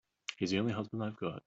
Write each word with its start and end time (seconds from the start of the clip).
He's 0.37 0.49
the 0.51 0.57
only 0.59 0.73
husband 0.73 1.03
I've 1.03 1.17
got. 1.17 1.39